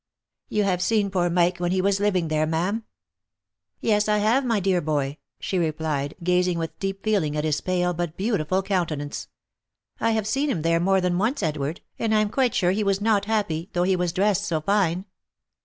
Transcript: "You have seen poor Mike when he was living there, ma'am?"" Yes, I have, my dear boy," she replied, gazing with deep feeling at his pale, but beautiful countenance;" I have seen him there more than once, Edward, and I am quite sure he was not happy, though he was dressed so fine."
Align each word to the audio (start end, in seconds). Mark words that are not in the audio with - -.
"You 0.49 0.63
have 0.63 0.81
seen 0.81 1.11
poor 1.11 1.29
Mike 1.29 1.59
when 1.59 1.71
he 1.71 1.79
was 1.79 1.99
living 1.99 2.27
there, 2.29 2.47
ma'am?"" 2.47 2.85
Yes, 3.81 4.07
I 4.09 4.17
have, 4.17 4.43
my 4.43 4.59
dear 4.59 4.81
boy," 4.81 5.17
she 5.39 5.59
replied, 5.59 6.15
gazing 6.23 6.57
with 6.57 6.79
deep 6.79 7.03
feeling 7.03 7.37
at 7.37 7.43
his 7.43 7.61
pale, 7.61 7.93
but 7.93 8.17
beautiful 8.17 8.63
countenance;" 8.63 9.27
I 9.99 10.13
have 10.13 10.25
seen 10.25 10.49
him 10.49 10.63
there 10.63 10.79
more 10.79 11.01
than 11.01 11.19
once, 11.19 11.43
Edward, 11.43 11.81
and 11.99 12.15
I 12.15 12.21
am 12.21 12.29
quite 12.31 12.55
sure 12.55 12.71
he 12.71 12.83
was 12.83 12.99
not 12.99 13.25
happy, 13.25 13.69
though 13.73 13.83
he 13.83 13.95
was 13.95 14.11
dressed 14.11 14.45
so 14.45 14.61
fine." 14.61 15.05